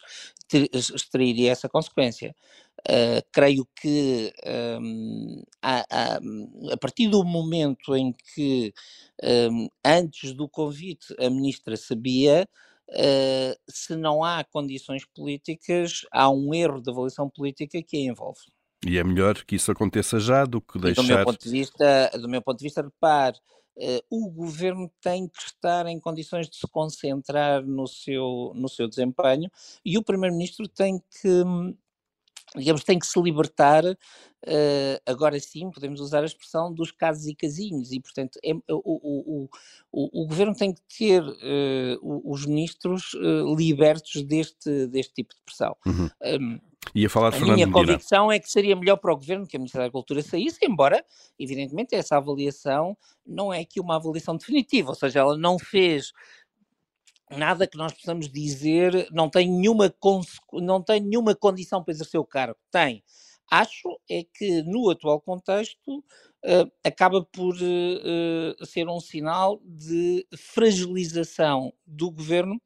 extrairia 0.53 1.51
essa 1.51 1.67
consequência. 1.67 2.37
Uh, 2.81 3.21
creio 3.33 3.67
que 3.75 4.33
um, 4.81 5.43
a, 5.61 5.85
a, 5.91 6.21
a, 6.73 6.77
partir 6.77 7.09
do 7.09 7.25
momento 7.25 7.97
em 7.97 8.15
que 8.35 8.73
um, 9.51 9.69
antes 9.85 10.33
do 10.33 10.49
convite 10.49 11.13
a 11.19 11.29
ministra 11.29 11.77
sabia, 11.77 12.47
uh, 12.91 13.59
se 13.69 13.97
não 13.97 14.25
há 14.25 14.45
condições 14.45 15.05
políticas, 15.05 16.07
há 16.13 16.31
um 16.31 16.55
erro 16.55 16.81
de 16.81 16.91
avaliação 16.91 17.29
política 17.29 17.83
que 17.83 17.97
a 17.97 18.01
envolve. 18.01 18.41
E 18.87 18.97
é 18.97 19.05
melhor 19.05 19.45
que 19.45 19.57
isso 19.57 19.73
aconteça 19.73 20.21
já 20.21 20.45
do 20.45 20.61
que 20.61 20.79
deixar... 20.79 21.03
do 21.03 21.09
meu 21.09 21.25
ponto 21.25 21.43
de 21.43 21.51
vista, 21.51 22.11
do 22.15 22.29
meu 22.29 22.41
ponto 22.41 22.59
de 22.59 22.65
vista 22.65 22.83
repare, 22.83 23.37
uh, 23.77 24.01
o 24.09 24.31
governo 24.31 24.91
tem 25.01 25.29
que 25.29 25.43
estar 25.43 25.87
em 25.87 25.99
condições 25.99 26.49
de 26.49 26.57
se 26.57 26.67
concentrar 26.69 27.65
no 27.67 27.87
seu, 27.87 28.53
no 28.55 28.69
seu 28.69 28.89
desempenho 28.89 29.51
e 29.85 29.99
o 29.99 30.03
primeiro-ministro 30.03 30.69
tem 30.69 30.99
que 30.99 31.45
digamos, 32.57 32.85
tem 32.85 32.99
que 32.99 33.07
se 33.07 33.21
libertar, 33.21 33.85
uh, 33.85 35.01
agora 35.07 35.39
sim, 35.41 35.71
podemos 35.71 36.01
usar 36.01 36.23
a 36.23 36.27
expressão 36.27 36.73
dos 36.73 36.91
casos 36.91 37.27
e 37.27 37.35
casinhos, 37.35 37.93
e 37.93 38.01
portanto 38.01 38.39
é, 38.45 38.53
o, 38.53 38.63
o, 38.73 39.49
o, 39.93 40.23
o, 40.23 40.27
governo 40.27 40.55
tem 40.55 40.73
que 40.73 40.81
ter 40.99 41.23
uh, 41.23 42.23
os 42.25 42.47
ministros 42.47 43.15
uh, 43.15 43.55
libertos 43.55 44.23
deste, 44.23 44.87
deste 44.87 45.15
tipo 45.15 45.35
de 45.35 45.41
pressão. 45.45 45.77
Uhum. 45.87 46.09
Um, 46.23 46.59
Ia 46.95 47.11
falar 47.11 47.31
de 47.31 47.37
a 47.37 47.39
Fernando 47.39 47.57
minha 47.57 47.67
Medina. 47.67 47.87
convicção 47.87 48.33
é 48.33 48.39
que 48.39 48.51
seria 48.51 48.75
melhor 48.75 48.97
para 48.97 49.13
o 49.13 49.17
governo 49.17 49.47
que 49.47 49.57
a 49.57 49.59
Ministra 49.59 49.81
da 49.81 49.85
Agricultura 49.87 50.23
saísse, 50.23 50.59
embora, 50.63 51.05
evidentemente, 51.39 51.95
essa 51.95 52.17
avaliação 52.17 52.97
não 53.27 53.53
é 53.53 53.65
que 53.65 53.81
uma 53.81 53.97
avaliação 53.97 54.37
definitiva, 54.37 54.91
ou 54.91 54.95
seja, 54.95 55.21
ela 55.21 55.37
não 55.37 55.59
fez 55.59 56.13
nada 57.31 57.67
que 57.67 57.77
nós 57.77 57.93
possamos 57.93 58.29
dizer, 58.31 59.09
não 59.11 59.29
tem 59.29 59.49
nenhuma, 59.51 59.95
não 60.53 60.83
tem 60.83 61.01
nenhuma 61.01 61.35
condição 61.35 61.83
para 61.83 61.93
exercer 61.93 62.21
o 62.21 62.25
cargo. 62.25 62.57
Tem. 62.71 63.05
Acho 63.51 63.99
é 64.11 64.25
que 64.25 64.63
no 64.63 64.91
atual 64.91 65.21
contexto 65.21 65.99
uh, 65.99 66.71
acaba 66.85 67.25
por 67.25 67.55
uh, 67.55 68.67
ser 68.67 68.87
um 68.89 69.01
sinal 69.01 69.61
de 69.65 70.27
fragilização 70.37 71.73
do 71.87 72.11
governo 72.11 72.61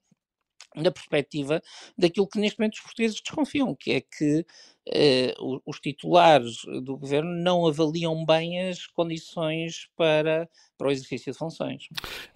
na 0.75 0.91
perspectiva 0.91 1.63
daquilo 1.97 2.27
que 2.27 2.39
neste 2.39 2.59
momento 2.59 2.75
os 2.75 2.81
portugueses 2.81 3.21
desconfiam, 3.21 3.75
que 3.75 3.93
é 3.93 4.01
que 4.01 4.45
uh, 4.89 5.63
os 5.65 5.81
titulares 5.81 6.63
do 6.83 6.97
governo 6.97 7.31
não 7.31 7.67
avaliam 7.67 8.25
bem 8.25 8.69
as 8.69 8.87
condições 8.87 9.89
para, 9.97 10.49
para 10.77 10.89
o 10.89 10.91
exercício 10.91 11.33
de 11.33 11.39
funções. 11.39 11.85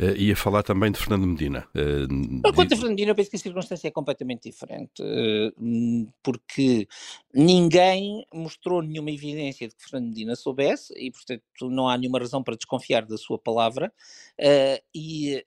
Uh, 0.01 0.17
ia 0.17 0.37
falar 0.37 0.63
também 0.63 0.93
de 0.93 0.99
Fernando 0.99 1.27
Medina. 1.27 1.67
Uh, 1.75 2.53
Quanto 2.55 2.73
a 2.73 2.77
Fernando 2.77 2.91
Medina, 2.91 3.11
eu 3.11 3.15
penso 3.15 3.31
que 3.31 3.37
a 3.37 3.41
circunstância 3.41 3.89
é 3.89 3.91
completamente 3.91 4.49
diferente, 4.49 5.03
uh, 5.03 6.13
porque 6.23 6.87
ninguém 7.35 8.25
mostrou 8.33 8.83
nenhuma 8.83 9.11
evidência 9.11 9.69
de 9.69 9.75
que 9.75 9.83
Fernando 9.83 10.09
Medina 10.11 10.37
soubesse 10.37 10.95
e, 10.97 11.11
portanto, 11.11 11.43
não 11.71 11.89
há 11.89 11.99
nenhuma 11.99 12.19
razão 12.19 12.43
para 12.43 12.57
desconfiar 12.57 13.05
da 13.05 13.17
sua 13.17 13.39
palavra. 13.39 13.93
e 14.95 15.45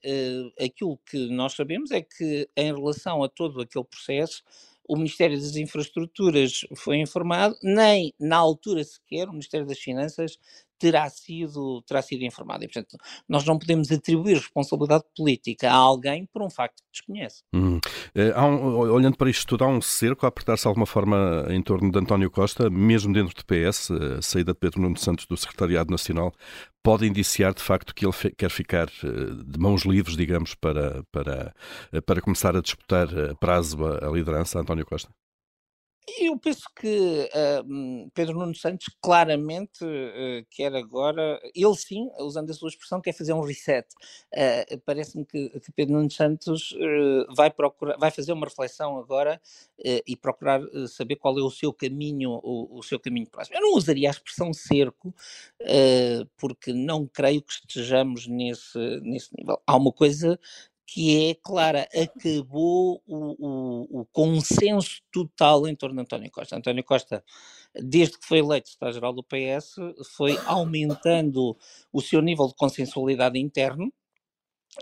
aquilo 0.59 0.99
que 1.09 1.29
nós 1.29 1.53
sabemos 1.53 1.91
é 1.91 2.01
que, 2.01 2.49
em 2.55 2.73
relação 2.73 3.23
a 3.23 3.29
todo 3.29 3.61
aquele 3.61 3.85
processo, 3.85 4.43
o 4.89 4.97
Ministério 4.97 5.39
das 5.39 5.55
Infraestruturas 5.55 6.61
foi 6.75 6.97
informado, 6.97 7.55
nem 7.63 8.13
na 8.19 8.37
altura 8.37 8.83
sequer 8.83 9.29
o 9.29 9.33
Ministério 9.33 9.67
das 9.67 9.79
Finanças 9.79 10.37
terá 10.79 11.09
sido, 11.09 11.81
terá 11.83 12.01
sido 12.01 12.23
informado. 12.23 12.63
E, 12.63 12.67
portanto, 12.67 12.97
nós 13.27 13.45
não 13.45 13.59
podemos 13.59 13.91
atribuir 13.91 14.35
responsabilidade 14.35 15.03
política 15.15 15.69
a 15.69 15.75
alguém 15.75 16.25
por 16.25 16.41
um 16.41 16.49
facto 16.49 16.77
que 16.77 16.91
desconhece. 16.91 17.43
Hum. 17.53 17.79
Um, 18.15 18.77
olhando 18.91 19.17
para 19.17 19.29
isto 19.29 19.45
tudo, 19.45 19.65
há 19.65 19.67
um 19.67 19.81
cerco 19.81 20.25
a 20.25 20.29
apertar-se 20.29 20.63
de 20.63 20.67
alguma 20.67 20.85
forma 20.85 21.45
em 21.49 21.61
torno 21.61 21.91
de 21.91 21.99
António 21.99 22.31
Costa, 22.31 22.69
mesmo 22.69 23.13
dentro 23.13 23.35
do 23.35 23.45
PS, 23.45 23.91
a 23.91 24.21
saída 24.21 24.53
de 24.53 24.59
Pedro 24.59 24.81
Nuno 24.81 24.97
Santos 24.97 25.25
do 25.25 25.35
Secretariado 25.35 25.91
Nacional 25.91 26.33
pode 26.81 27.05
indiciar 27.05 27.53
de 27.53 27.61
facto 27.61 27.93
que 27.93 28.05
ele 28.05 28.13
quer 28.37 28.49
ficar 28.49 28.87
eh, 29.03 29.43
de 29.45 29.59
mãos 29.59 29.83
livres, 29.83 30.15
digamos, 30.15 30.55
para, 30.55 31.03
para, 31.11 31.53
eh, 31.91 32.01
para 32.01 32.21
começar 32.21 32.55
a 32.55 32.61
disputar 32.61 33.07
prazo 33.39 33.77
a 33.85 34.09
liderança, 34.09 34.59
António 34.59 34.85
Costa? 34.85 35.09
Eu 36.17 36.37
penso 36.37 36.63
que 36.75 37.29
uh, 37.33 38.11
Pedro 38.13 38.37
Nuno 38.37 38.55
Santos 38.55 38.87
claramente 39.01 39.83
uh, 39.83 40.45
quer 40.49 40.73
agora, 40.75 41.39
ele 41.53 41.75
sim, 41.75 42.09
usando 42.19 42.49
a 42.49 42.53
sua 42.53 42.69
expressão, 42.69 43.01
quer 43.01 43.13
fazer 43.13 43.33
um 43.33 43.41
reset. 43.41 43.87
Uh, 44.33 44.79
Parece-me 44.85 45.25
que, 45.25 45.49
que, 45.59 45.71
Pedro 45.71 45.95
Nuno 45.95 46.09
Santos 46.09 46.73
vai, 47.35 47.49
procurar, 47.51 47.97
vai 47.97 48.11
fazer 48.11 48.31
uma 48.33 48.47
reflexão 48.47 48.97
agora 48.97 49.39
e 50.05 50.15
procurar 50.15 50.61
saber 50.87 51.15
qual 51.15 51.37
é 51.37 51.41
o 51.41 51.49
seu 51.49 51.71
caminho, 51.71 52.31
o, 52.43 52.79
o, 52.79 52.83
seu 52.83 52.99
caminho 52.99 53.27
próximo. 53.29 53.57
Eu 53.57 53.61
não 53.61 53.75
usaria 53.75 54.09
a 54.09 54.11
expressão 54.11 54.53
cerco, 54.53 55.13
porque 56.37 56.73
não 56.73 57.07
creio 57.07 57.41
que 57.41 57.53
estejamos 57.53 58.27
nesse, 58.27 58.77
nesse 59.01 59.29
nível. 59.37 59.61
Há 59.65 59.75
uma 59.75 59.91
coisa 59.91 60.39
que 60.91 61.29
é 61.29 61.35
clara, 61.35 61.87
acabou 61.93 63.01
o, 63.05 63.35
o, 63.37 64.01
o, 64.01 64.05
consenso 64.07 65.01
total 65.11 65.67
em 65.67 65.75
torno 65.75 65.97
de 65.97 66.01
António 66.01 66.31
Costa. 66.31 66.55
António 66.55 66.83
Costa, 66.83 67.23
desde 67.75 68.17
que 68.17 68.25
foi 68.25 68.39
eleito 68.39 68.69
secretário-geral 68.69 69.13
do 69.13 69.23
PS, 69.23 69.75
foi 70.15 70.35
aumentando 70.47 71.55
o 71.93 72.01
seu 72.01 72.21
nível 72.21 72.47
de 72.47 72.55
consensualidade 72.55 73.37
interno 73.37 73.93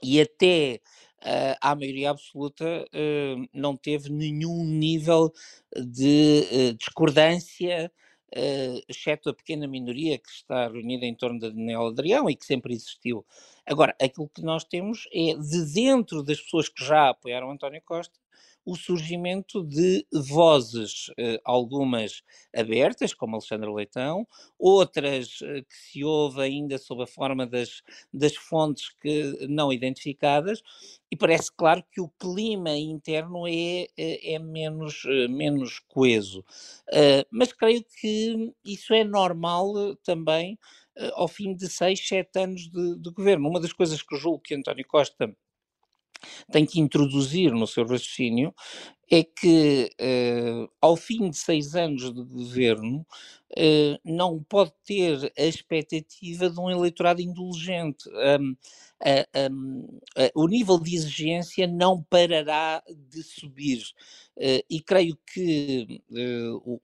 e 0.01 0.21
até 0.21 0.79
uh, 1.23 1.57
à 1.59 1.75
maioria 1.75 2.11
absoluta 2.11 2.65
uh, 2.65 3.49
não 3.53 3.75
teve 3.75 4.09
nenhum 4.09 4.63
nível 4.63 5.33
de 5.75 6.45
uh, 6.51 6.73
discordância 6.77 7.91
uh, 8.35 8.81
exceto 8.87 9.29
a 9.29 9.33
pequena 9.33 9.67
minoria 9.67 10.17
que 10.17 10.29
está 10.29 10.67
reunida 10.67 11.05
em 11.05 11.15
torno 11.15 11.39
de 11.39 11.49
Daniel 11.49 11.87
Adrião 11.87 12.29
e 12.29 12.35
que 12.35 12.45
sempre 12.45 12.73
existiu. 12.73 13.25
Agora, 13.65 13.95
aquilo 14.01 14.29
que 14.29 14.41
nós 14.41 14.63
temos 14.63 15.07
é, 15.13 15.33
de 15.35 15.73
dentro 15.73 16.23
das 16.23 16.39
pessoas 16.39 16.69
que 16.69 16.83
já 16.83 17.09
apoiaram 17.09 17.51
António 17.51 17.81
Costa, 17.85 18.17
o 18.67 18.75
surgimento 18.75 19.63
de 19.63 20.05
vozes, 20.11 21.09
eh, 21.17 21.39
algumas 21.45 22.21
abertas, 22.53 23.13
como 23.13 23.37
Alexandre 23.37 23.71
Leitão, 23.71 24.27
outras 24.59 25.39
eh, 25.41 25.61
que 25.61 25.73
se 25.73 26.03
ouve 26.03 26.41
ainda 26.41 26.77
sob 26.77 27.01
a 27.01 27.07
forma 27.07 27.47
das, 27.47 27.81
das 28.13 28.35
fontes 28.35 28.89
que 29.01 29.47
não 29.47 29.71
identificadas, 29.71 30.61
e 31.09 31.15
parece 31.15 31.49
claro 31.55 31.81
que 31.89 32.01
o 32.01 32.09
clima 32.19 32.71
interno 32.71 33.47
é, 33.47 33.87
é, 33.97 34.33
é 34.33 34.39
menos, 34.39 35.03
menos 35.29 35.79
coeso. 35.79 36.43
mas 37.31 37.53
creio 37.53 37.85
que 38.01 38.53
isso 38.65 38.93
é 38.93 39.05
normal 39.05 39.95
também 40.03 40.59
ao 41.13 41.29
fim 41.29 41.55
de 41.55 41.69
seis, 41.69 42.05
sete 42.05 42.37
anos 42.39 42.69
de, 42.69 42.97
de 42.97 43.09
governo. 43.11 43.47
Uma 43.47 43.61
das 43.61 43.71
coisas 43.71 44.01
que 44.01 44.17
julgo 44.17 44.41
que 44.41 44.55
António 44.55 44.85
Costa 44.85 45.33
tem 46.51 46.65
que 46.65 46.79
introduzir 46.79 47.51
no 47.51 47.67
seu 47.67 47.83
raciocínio 47.83 48.53
é 49.09 49.23
que, 49.23 49.89
uh, 50.01 50.69
ao 50.81 50.95
fim 50.97 51.29
de 51.29 51.37
seis 51.37 51.75
anos 51.75 52.13
de 52.13 52.23
governo, 52.23 53.05
uh, 53.51 53.99
não 54.03 54.43
pode 54.43 54.73
ter 54.85 55.31
a 55.37 55.43
expectativa 55.43 56.49
de 56.49 56.59
um 56.59 56.69
eleitorado 56.69 57.21
indulgente. 57.21 58.03
Um, 58.09 58.51
uh, 58.51 59.49
um, 59.51 59.99
o 60.35 60.47
nível 60.47 60.77
de 60.79 60.95
exigência 60.95 61.67
não 61.67 62.03
parará 62.03 62.83
de 62.89 63.23
subir. 63.23 63.81
Eh, 64.39 64.63
e 64.69 64.79
creio 64.79 65.17
que 65.33 66.01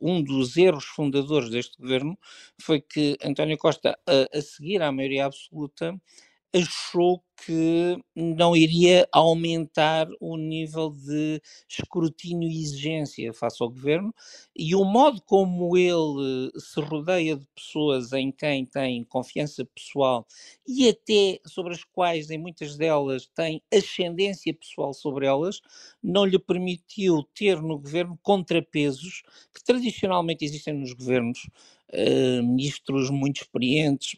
um 0.02 0.24
dos 0.24 0.58
erros 0.58 0.86
fundadores 0.86 1.50
deste 1.52 1.78
governo 1.78 2.18
foi 2.60 2.82
que 2.82 3.18
António 3.24 3.58
Costa, 3.58 3.98
a 4.08 4.42
seguir 4.42 4.82
à 4.82 4.92
maioria 4.92 5.26
absoluta, 5.26 5.96
achou 6.54 7.24
que 7.46 7.98
não 8.16 8.56
iria 8.56 9.08
aumentar 9.12 10.08
o 10.20 10.38
nível 10.38 10.92
de 10.92 11.42
escrutínio 11.68 12.48
e 12.50 12.62
exigência 12.62 13.34
face 13.34 13.62
ao 13.62 13.70
governo 13.70 14.14
e 14.56 14.76
o 14.76 14.86
modo 14.86 15.22
como 15.26 15.76
ele 15.76 16.52
se 16.58 16.80
rodeia 16.80 17.36
de 17.36 17.46
pessoas 17.56 18.14
em 18.14 18.32
quem 18.32 18.66
tem 18.66 19.04
confiança 19.04 19.66
pessoal 19.66 20.26
e 20.68 20.88
até 20.88 21.40
sobre 21.46 21.74
as 21.74 21.84
quais, 21.84 22.30
em 22.30 22.38
muitas 22.38 22.78
delas, 22.78 23.28
tem 23.36 23.62
ascendência 23.74 24.54
pessoal 24.54 24.94
sobre 24.94 25.26
elas, 25.26 25.60
não 26.02 26.26
lhe 26.26 26.40
permitiu 26.40 27.24
ter 27.36 27.62
no 27.62 27.78
governo 27.80 28.18
contrapesos 28.22 29.24
que 29.54 29.64
tradicionalmente 29.64 30.46
existem 30.46 30.74
nos 30.74 30.94
governos, 30.94 31.50
uh, 31.94 32.44
ministros 32.44 33.10
muito 33.10 33.42
experientes, 33.42 34.18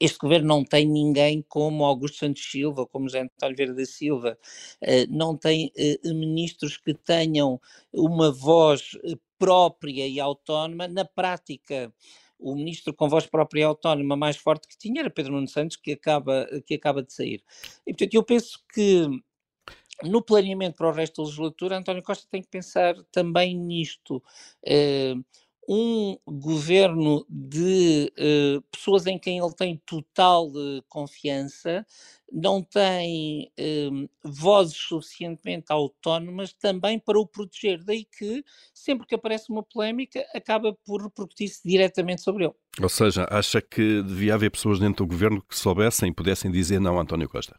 este 0.00 0.18
governo 0.18 0.48
não 0.48 0.64
tem 0.64 0.86
ninguém 0.86 1.44
como 1.48 1.84
Augusto 1.84 2.18
Santos 2.18 2.50
Silva, 2.50 2.86
como 2.86 3.08
José 3.08 3.20
António 3.20 3.48
Oliveira 3.48 3.74
da 3.74 3.84
Silva, 3.84 4.38
eh, 4.80 5.06
não 5.06 5.36
tem 5.36 5.70
eh, 5.76 5.98
ministros 6.12 6.76
que 6.76 6.92
tenham 6.94 7.60
uma 7.92 8.30
voz 8.32 8.98
eh, 9.04 9.14
própria 9.38 10.06
e 10.06 10.20
autónoma. 10.20 10.88
Na 10.88 11.04
prática, 11.04 11.92
o 12.38 12.54
ministro 12.54 12.92
com 12.94 13.08
voz 13.08 13.26
própria 13.26 13.60
e 13.60 13.64
autónoma 13.64 14.16
mais 14.16 14.36
forte 14.36 14.68
que 14.68 14.76
tinha 14.76 15.00
era 15.00 15.10
Pedro 15.10 15.32
Nuno 15.32 15.48
Santos, 15.48 15.76
que 15.76 15.92
acaba, 15.92 16.46
que 16.66 16.74
acaba 16.74 17.02
de 17.02 17.12
sair. 17.12 17.42
E, 17.86 17.92
portanto, 17.92 18.14
eu 18.14 18.24
penso 18.24 18.58
que 18.74 19.06
no 20.02 20.22
planeamento 20.22 20.76
para 20.76 20.88
o 20.88 20.92
resto 20.92 21.22
da 21.22 21.26
legislatura, 21.26 21.76
António 21.76 22.02
Costa 22.02 22.26
tem 22.30 22.42
que 22.42 22.48
pensar 22.48 22.94
também 23.12 23.56
nisto. 23.56 24.22
Um 25.72 26.18
governo 26.26 27.24
de 27.28 28.12
uh, 28.18 28.60
pessoas 28.72 29.06
em 29.06 29.16
quem 29.16 29.38
ele 29.38 29.54
tem 29.54 29.80
total 29.86 30.48
uh, 30.48 30.82
confiança, 30.88 31.86
não 32.32 32.60
tem 32.60 33.52
uh, 33.56 34.10
vozes 34.24 34.76
suficientemente 34.76 35.66
autónomas 35.68 36.52
também 36.52 36.98
para 36.98 37.20
o 37.20 37.24
proteger. 37.24 37.84
Daí 37.84 38.04
que, 38.04 38.44
sempre 38.74 39.06
que 39.06 39.14
aparece 39.14 39.48
uma 39.48 39.62
polémica, 39.62 40.26
acaba 40.34 40.76
por 40.84 41.04
repercutir-se 41.04 41.60
diretamente 41.64 42.22
sobre 42.22 42.46
ele. 42.46 42.54
Ou 42.82 42.88
seja, 42.88 43.28
acha 43.30 43.62
que 43.62 44.02
devia 44.02 44.34
haver 44.34 44.50
pessoas 44.50 44.80
dentro 44.80 45.06
do 45.06 45.08
governo 45.08 45.40
que 45.40 45.56
soubessem 45.56 46.10
e 46.10 46.14
pudessem 46.14 46.50
dizer 46.50 46.80
não 46.80 46.98
a 46.98 47.02
António 47.02 47.28
Costa? 47.28 47.54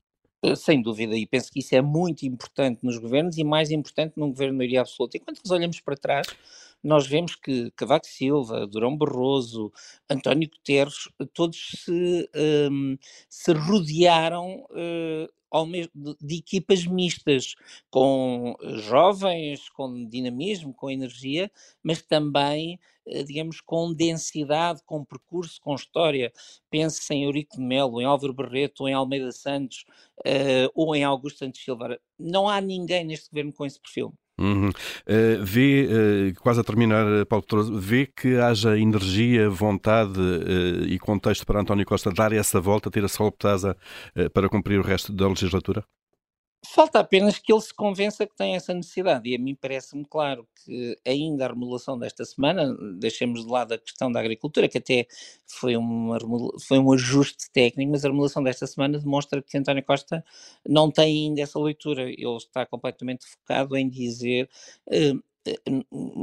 Sem 0.57 0.81
dúvida, 0.81 1.15
e 1.15 1.27
penso 1.27 1.51
que 1.51 1.59
isso 1.59 1.75
é 1.75 1.81
muito 1.83 2.23
importante 2.23 2.83
nos 2.83 2.97
governos 2.97 3.37
e 3.37 3.43
mais 3.43 3.69
importante 3.69 4.13
num 4.17 4.29
governo 4.29 4.53
de 4.53 4.57
maioria 4.57 4.81
absoluta. 4.81 5.15
E 5.15 5.19
quando 5.19 5.37
nós 5.37 5.51
olhamos 5.51 5.79
para 5.79 5.95
trás, 5.95 6.27
nós 6.83 7.07
vemos 7.07 7.35
que 7.35 7.71
Cavaco 7.71 8.07
Silva, 8.07 8.67
Durão 8.67 8.97
Barroso, 8.97 9.71
António 10.09 10.49
Guterres, 10.49 11.09
todos 11.33 11.57
se, 11.83 12.29
um, 12.71 12.97
se 13.29 13.53
rodearam 13.53 14.65
uh, 14.71 15.27
de 16.21 16.37
equipas 16.37 16.85
mistas, 16.85 17.55
com 17.89 18.55
jovens, 18.77 19.69
com 19.69 20.07
dinamismo, 20.07 20.73
com 20.73 20.89
energia, 20.89 21.51
mas 21.83 22.01
também 22.01 22.79
eh, 23.07 23.23
digamos, 23.23 23.59
com 23.61 23.93
densidade, 23.93 24.81
com 24.85 25.03
percurso, 25.03 25.59
com 25.61 25.75
história. 25.75 26.31
Pense 26.69 27.13
em 27.13 27.23
Eurico 27.23 27.57
de 27.57 27.63
Melo, 27.63 28.01
em 28.01 28.05
Álvaro 28.05 28.33
Barreto, 28.33 28.81
ou 28.81 28.89
em 28.89 28.93
Almeida 28.93 29.31
Santos, 29.31 29.85
uh, 30.19 30.71
ou 30.75 30.95
em 30.95 31.03
Augusto 31.03 31.39
Santos 31.39 31.63
Silva. 31.63 31.99
Não 32.19 32.47
há 32.47 32.61
ninguém 32.61 33.03
neste 33.03 33.29
governo 33.29 33.53
com 33.53 33.65
esse 33.65 33.79
perfil. 33.79 34.13
Uhum. 34.41 34.69
Uh, 34.69 35.43
vê, 35.43 35.87
uh, 36.35 36.41
quase 36.41 36.59
a 36.59 36.63
terminar, 36.63 37.25
Paulo 37.27 37.43
Petroso, 37.43 37.77
vê 37.77 38.07
que 38.07 38.37
haja 38.37 38.77
energia, 38.77 39.49
vontade 39.49 40.19
uh, 40.19 40.83
e 40.87 40.97
contexto 40.97 41.45
para 41.45 41.61
António 41.61 41.85
Costa 41.85 42.11
dar 42.11 42.33
essa 42.33 42.59
volta, 42.59 42.89
ter 42.89 43.03
a 43.05 43.07
solptasa 43.07 43.77
para 44.33 44.49
cumprir 44.49 44.79
o 44.79 44.83
resto 44.83 45.13
da 45.13 45.27
legislatura? 45.27 45.83
Falta 46.63 46.99
apenas 46.99 47.39
que 47.39 47.51
ele 47.51 47.61
se 47.61 47.73
convença 47.73 48.25
que 48.27 48.35
tem 48.35 48.55
essa 48.55 48.71
necessidade, 48.71 49.27
e 49.27 49.35
a 49.35 49.39
mim 49.39 49.55
parece-me 49.55 50.05
claro 50.05 50.47
que 50.63 50.95
ainda 51.05 51.45
a 51.45 51.47
remodelação 51.49 51.97
desta 51.97 52.23
semana, 52.23 52.75
deixemos 52.99 53.43
de 53.43 53.51
lado 53.51 53.73
a 53.73 53.79
questão 53.79 54.11
da 54.11 54.19
agricultura, 54.19 54.67
que 54.69 54.77
até 54.77 55.07
foi, 55.47 55.75
uma, 55.75 56.19
foi 56.59 56.77
um 56.77 56.93
ajuste 56.93 57.49
técnico, 57.51 57.91
mas 57.91 58.05
a 58.05 58.09
remodelação 58.09 58.43
desta 58.43 58.67
semana 58.67 58.99
demonstra 58.99 59.41
que 59.41 59.57
António 59.57 59.83
Costa 59.83 60.23
não 60.67 60.91
tem 60.91 61.29
ainda 61.29 61.41
essa 61.41 61.59
leitura, 61.59 62.03
ele 62.03 62.37
está 62.37 62.63
completamente 62.63 63.25
focado 63.25 63.75
em 63.75 63.89
dizer 63.89 64.47
uh, 64.87 65.30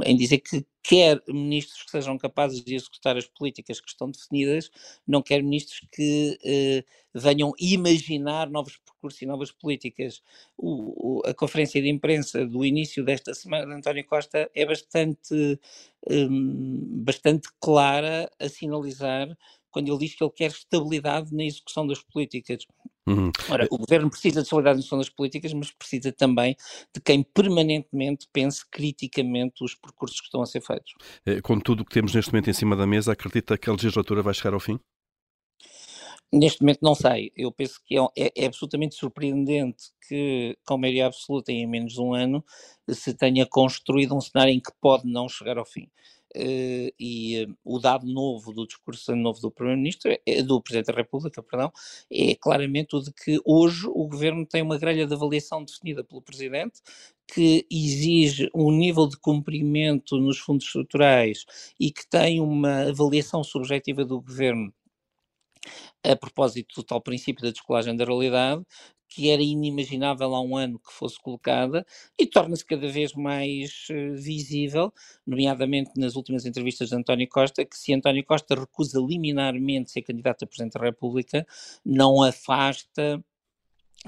em 0.05 0.15
dizer 0.15 0.39
que 0.39 0.65
quer 0.81 1.21
ministros 1.27 1.83
que 1.83 1.91
sejam 1.91 2.17
capazes 2.17 2.63
de 2.63 2.75
executar 2.75 3.17
as 3.17 3.27
políticas 3.27 3.81
que 3.81 3.89
estão 3.89 4.09
definidas, 4.09 4.71
não 5.07 5.21
quer 5.21 5.43
ministros 5.43 5.81
que 5.91 6.39
eh, 6.43 6.83
venham 7.13 7.51
imaginar 7.59 8.49
novos 8.49 8.77
percursos 8.77 9.21
e 9.21 9.25
novas 9.25 9.51
políticas. 9.51 10.21
O, 10.57 11.19
o, 11.19 11.27
a 11.27 11.33
conferência 11.33 11.81
de 11.81 11.89
imprensa 11.89 12.45
do 12.45 12.65
início 12.65 13.03
desta 13.03 13.33
semana 13.33 13.65
de 13.67 13.73
António 13.73 14.05
Costa 14.05 14.49
é 14.55 14.65
bastante, 14.65 15.59
um, 16.09 17.03
bastante 17.03 17.49
clara 17.59 18.31
a 18.39 18.49
sinalizar 18.49 19.27
quando 19.71 19.89
ele 19.89 19.99
diz 19.99 20.15
que 20.15 20.23
ele 20.23 20.31
quer 20.31 20.49
estabilidade 20.49 21.33
na 21.35 21.43
execução 21.43 21.85
das 21.85 22.01
políticas. 22.01 22.65
Uhum. 23.09 23.31
Ora, 23.49 23.67
o 23.71 23.77
governo 23.79 24.07
precisa 24.07 24.43
de 24.43 24.49
gestão 24.75 24.99
das 24.99 25.09
políticas, 25.09 25.51
mas 25.51 25.71
precisa 25.71 26.11
também 26.11 26.55
de 26.93 27.01
quem 27.01 27.23
permanentemente 27.23 28.27
pense 28.31 28.63
criticamente 28.69 29.63
os 29.63 29.73
percursos 29.73 30.19
que 30.19 30.27
estão 30.27 30.43
a 30.43 30.45
ser 30.45 30.61
feitos. 30.61 30.93
Eh, 31.25 31.41
com 31.41 31.59
tudo 31.59 31.81
o 31.81 31.85
que 31.85 31.91
temos 31.91 32.13
neste 32.13 32.31
momento 32.31 32.51
em 32.51 32.53
cima 32.53 32.75
da 32.75 32.85
mesa, 32.85 33.13
acredita 33.13 33.57
que 33.57 33.67
a 33.67 33.73
legislatura 33.73 34.21
vai 34.21 34.33
chegar 34.35 34.53
ao 34.53 34.59
fim? 34.59 34.79
Neste 36.31 36.61
momento 36.61 36.79
não 36.83 36.93
sei. 36.93 37.31
Eu 37.35 37.51
penso 37.51 37.81
que 37.83 37.97
é, 37.97 38.01
é, 38.15 38.31
é, 38.43 38.45
absolutamente 38.45 38.93
surpreendente 38.93 39.85
que, 40.07 40.55
com 40.63 40.77
maioria 40.77 41.07
absoluta 41.07 41.51
em 41.51 41.65
menos 41.65 41.93
de 41.93 42.01
um 42.01 42.13
ano, 42.13 42.45
se 42.87 43.15
tenha 43.15 43.47
construído 43.47 44.15
um 44.15 44.21
cenário 44.21 44.53
em 44.53 44.59
que 44.59 44.71
pode 44.79 45.11
não 45.11 45.27
chegar 45.27 45.57
ao 45.57 45.65
fim. 45.65 45.89
Uh, 46.35 46.93
e 46.99 47.43
uh, 47.43 47.57
o 47.63 47.79
dado 47.79 48.05
novo 48.05 48.53
do 48.53 48.67
discurso 48.67 49.15
novo 49.15 49.39
do 49.41 49.51
Primeiro-Ministro, 49.51 50.15
é, 50.25 50.43
do 50.43 50.61
Presidente 50.61 50.87
da 50.87 50.93
República, 50.93 51.41
perdão, 51.41 51.71
é 52.11 52.35
claramente 52.35 52.95
o 52.95 53.01
de 53.01 53.11
que 53.11 53.39
hoje 53.43 53.87
o 53.87 54.07
Governo 54.07 54.45
tem 54.45 54.61
uma 54.61 54.77
grelha 54.77 55.07
de 55.07 55.13
avaliação 55.13 55.63
definida 55.63 56.03
pelo 56.03 56.21
Presidente 56.21 56.81
que 57.27 57.65
exige 57.71 58.49
um 58.53 58.71
nível 58.71 59.07
de 59.07 59.17
cumprimento 59.17 60.17
nos 60.17 60.37
fundos 60.39 60.65
estruturais 60.65 61.45
e 61.79 61.91
que 61.91 62.07
tem 62.07 62.39
uma 62.39 62.89
avaliação 62.89 63.43
subjetiva 63.43 64.05
do 64.05 64.21
Governo 64.21 64.73
a 66.03 66.15
propósito 66.15 66.75
do 66.75 66.83
tal 66.83 67.01
princípio 67.01 67.43
da 67.43 67.51
descolagem 67.51 67.95
da 67.95 68.05
realidade, 68.05 68.63
que 69.09 69.29
era 69.29 69.41
inimaginável 69.41 70.35
há 70.35 70.41
um 70.41 70.55
ano 70.55 70.79
que 70.79 70.93
fosse 70.93 71.19
colocada 71.19 71.85
e 72.17 72.27
torna-se 72.27 72.63
cada 72.63 72.87
vez 72.87 73.13
mais 73.13 73.87
uh, 73.89 74.15
visível, 74.15 74.93
nomeadamente 75.25 75.91
nas 75.97 76.15
últimas 76.15 76.45
entrevistas 76.45 76.89
de 76.89 76.95
António 76.95 77.27
Costa, 77.27 77.65
que 77.65 77.77
se 77.77 77.93
António 77.93 78.23
Costa 78.23 78.55
recusa 78.55 78.99
liminarmente 78.99 79.91
ser 79.91 80.03
candidato 80.03 80.43
a 80.43 80.47
Presidente 80.47 80.73
da 80.73 80.85
República, 80.85 81.45
não 81.83 82.21
afasta 82.21 83.23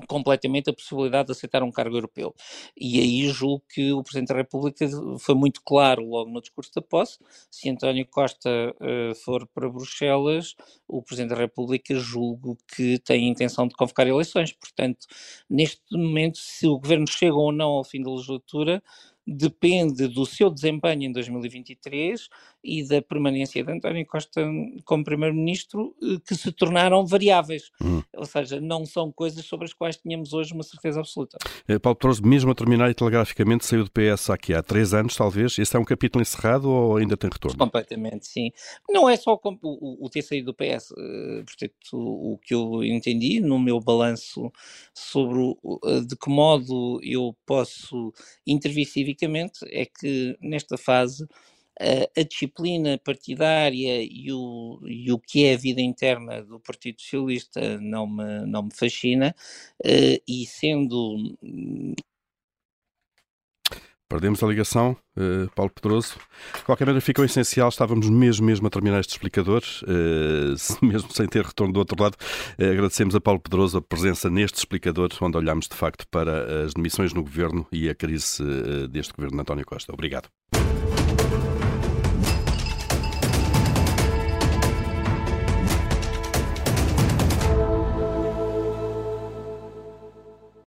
completamente 0.08 0.70
a 0.70 0.74
possibilidade 0.74 1.28
de 1.28 1.32
aceitar 1.34 1.64
um 1.64 1.72
cargo 1.72 1.96
europeu. 1.96 2.34
E 2.78 3.00
aí 3.00 3.28
julgo 3.28 3.64
que 3.70 3.92
o 3.92 4.04
Presidente 4.04 4.30
da 4.30 4.36
República 4.36 4.88
foi 5.20 5.36
muito 5.36 5.62
claro 5.64 6.04
logo 6.08 6.30
no 6.30 6.42
discurso 6.42 6.72
da 6.76 6.82
posse, 6.82 7.20
se 7.50 7.70
António 7.70 8.08
Costa 8.08 8.50
uh, 8.50 9.16
for 9.16 9.48
para 9.48 9.70
Bruxelas, 9.70 10.56
o 10.88 11.02
Presidente 11.02 11.32
da 11.32 11.42
República 11.42 11.96
julgo 11.96 12.58
que 12.76 13.00
tem 13.00 13.26
a 13.26 13.30
intenção 13.30 13.68
de 13.68 13.76
convocar 13.76 14.08
eleições. 14.08 14.54
Portanto, 14.54 15.08
neste 15.50 15.82
momento, 15.92 16.38
se 16.38 16.68
o 16.68 16.80
Governo 16.80 17.08
chega 17.08 17.36
ou 17.36 17.52
não 17.52 17.70
ao 17.70 17.84
fim 17.84 18.02
da 18.02 18.12
legislatura, 18.12 18.82
depende 19.32 20.08
do 20.08 20.26
seu 20.26 20.50
desempenho 20.50 21.04
em 21.04 21.12
2023 21.12 22.30
e 22.64 22.88
da 22.88 23.02
permanência 23.02 23.64
de 23.64 23.72
António 23.72 24.06
Costa 24.06 24.48
como 24.86 25.04
Primeiro-Ministro, 25.04 25.96
eh, 26.02 26.20
que 26.26 26.36
se 26.36 26.52
tornaram 26.52 27.06
variáveis. 27.06 27.72
Hum. 27.82 28.02
Ou 28.16 28.26
seja, 28.26 28.62
não 28.62 28.86
são 28.86 29.12
coisas 29.12 29.44
sobre 29.46 29.66
as 29.66 29.74
quais 29.74 29.98
tínhamos 29.98 30.34
hoje 30.34 30.54
uma 30.54 30.64
certeza 30.64 31.00
absoluta. 31.00 31.38
Eh, 31.68 31.80
Paulo 31.80 31.98
Trouxe, 31.98 32.22
mesmo 32.24 32.52
a 32.52 32.56
terminar 32.56 32.90
e 32.90 32.94
telegraficamente, 32.94 33.66
saiu 33.66 33.84
do 33.84 33.92
PS 33.92 34.30
aqui 34.30 34.54
há 34.54 34.62
três 34.62 34.94
anos, 34.94 35.16
talvez. 35.16 35.58
Este 35.58 35.76
é 35.76 35.80
um 35.80 35.86
capítulo 35.86 36.22
encerrado 36.22 36.70
ou 36.70 36.98
ainda 36.98 37.18
tem 37.18 37.30
retorno? 37.32 37.58
Completamente, 37.58 38.28
sim. 38.28 38.52
Não 38.90 39.10
é 39.10 39.16
só 39.18 39.40
o, 39.44 40.06
o 40.06 40.10
ter 40.10 40.22
saído 40.22 40.52
do 40.52 40.54
PS. 40.54 40.94
Eh, 40.98 41.44
portanto, 41.46 41.74
o, 41.94 42.34
o 42.34 42.38
que 42.38 42.54
eu 42.54 42.84
entendi 42.84 43.40
no 43.40 43.58
meu 43.58 43.80
balanço 43.80 44.52
sobre 44.94 45.40
o, 45.40 45.80
de 46.08 46.16
que 46.16 46.30
modo 46.30 47.00
eu 47.04 47.36
posso 47.46 48.14
intervir 48.46 48.86
civicamente 49.22 49.60
é 49.70 49.86
que 49.86 50.36
nesta 50.42 50.78
fase 50.78 51.28
a, 51.80 52.24
disciplina 52.24 53.00
partidária 53.04 54.04
e 54.04 54.32
o, 54.32 54.80
e 54.86 55.12
o 55.12 55.20
que 55.20 55.46
é 55.46 55.54
a 55.54 55.58
vida 55.58 55.82
interna 55.82 56.44
do 56.44 56.60
Partido 56.60 57.00
Socialista 57.00 57.80
não 57.80 58.08
me, 58.08 58.46
não 58.46 58.64
me 58.64 58.72
fascina, 58.74 59.36
uh, 59.84 60.22
e 60.28 60.46
sendo. 60.46 61.36
Perdemos 64.12 64.44
a 64.44 64.48
ligação, 64.48 64.98
uh, 65.16 65.50
Paulo 65.56 65.72
Pedroso. 65.74 66.16
De 66.54 66.64
qualquer 66.66 66.84
maneira, 66.84 67.00
ficou 67.00 67.24
essencial. 67.24 67.70
Estávamos 67.70 68.10
mesmo, 68.10 68.46
mesmo 68.46 68.68
a 68.68 68.70
terminar 68.70 69.00
este 69.00 69.12
explicador, 69.12 69.64
uh, 69.84 70.54
mesmo 70.86 71.10
sem 71.14 71.26
ter 71.28 71.46
retorno 71.46 71.72
do 71.72 71.80
outro 71.80 71.96
lado. 72.04 72.18
Uh, 72.60 72.72
agradecemos 72.74 73.16
a 73.16 73.22
Paulo 73.22 73.40
Pedroso 73.40 73.78
a 73.78 73.82
presença 73.82 74.30
neste 74.30 74.58
explicador, 74.58 75.12
onde 75.22 75.38
olhamos 75.38 75.66
de 75.66 75.78
facto 75.78 76.06
para 76.12 76.66
as 76.66 76.74
demissões 76.74 77.14
no 77.14 77.24
governo 77.24 77.66
e 77.72 77.88
a 77.88 77.96
crise 77.96 78.44
deste 78.90 79.14
governo 79.14 79.38
de 79.38 79.42
António 79.44 79.66
Costa. 79.66 79.94
Obrigado. 79.94 80.28